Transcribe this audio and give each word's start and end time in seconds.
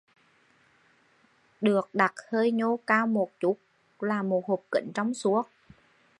Được 1.61 1.89
đặt 1.93 2.13
hơi 2.29 2.51
nhô 2.51 2.79
cao 2.87 3.07
một 3.07 3.31
chút 3.39 3.57
là 3.99 4.23
một 4.23 4.45
hộp 4.47 4.59
kính 4.71 4.91
trong 4.93 5.13
suốt 5.13 5.45